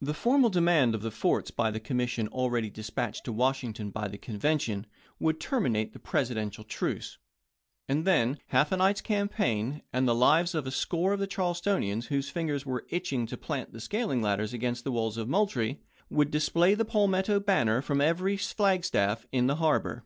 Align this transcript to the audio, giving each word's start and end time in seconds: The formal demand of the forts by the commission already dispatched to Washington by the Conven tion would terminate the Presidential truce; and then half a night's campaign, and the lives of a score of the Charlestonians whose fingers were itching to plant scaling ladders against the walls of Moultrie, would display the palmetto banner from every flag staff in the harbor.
The 0.00 0.14
formal 0.14 0.50
demand 0.50 0.96
of 0.96 1.02
the 1.02 1.12
forts 1.12 1.52
by 1.52 1.70
the 1.70 1.78
commission 1.78 2.26
already 2.26 2.68
dispatched 2.68 3.22
to 3.26 3.32
Washington 3.32 3.90
by 3.90 4.08
the 4.08 4.18
Conven 4.18 4.60
tion 4.60 4.84
would 5.20 5.38
terminate 5.38 5.92
the 5.92 6.00
Presidential 6.00 6.64
truce; 6.64 7.18
and 7.88 8.04
then 8.04 8.40
half 8.48 8.72
a 8.72 8.78
night's 8.78 9.00
campaign, 9.00 9.80
and 9.92 10.08
the 10.08 10.12
lives 10.16 10.56
of 10.56 10.66
a 10.66 10.72
score 10.72 11.12
of 11.12 11.20
the 11.20 11.28
Charlestonians 11.28 12.08
whose 12.08 12.30
fingers 12.30 12.66
were 12.66 12.84
itching 12.88 13.28
to 13.28 13.36
plant 13.36 13.80
scaling 13.80 14.22
ladders 14.22 14.52
against 14.52 14.82
the 14.82 14.90
walls 14.90 15.16
of 15.16 15.28
Moultrie, 15.28 15.78
would 16.10 16.32
display 16.32 16.74
the 16.74 16.84
palmetto 16.84 17.38
banner 17.38 17.80
from 17.80 18.00
every 18.00 18.36
flag 18.36 18.84
staff 18.84 19.24
in 19.30 19.46
the 19.46 19.54
harbor. 19.62 20.04